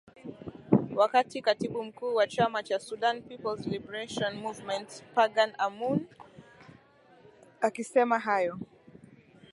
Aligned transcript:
wakati 0.95 1.41
katibu 1.41 1.83
mkuu 1.83 2.15
wa 2.15 2.27
chama 2.27 2.63
cha 2.63 2.79
sudan 2.79 3.21
peoples 3.21 3.65
liberation 3.67 4.33
movement 4.35 5.03
pargan 5.15 5.53
amoon 5.57 6.07
akisema 7.61 8.19
hayo 8.19 8.59